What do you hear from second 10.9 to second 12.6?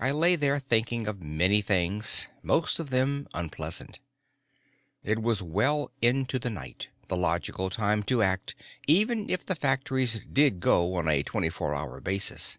on a twenty four hour basis.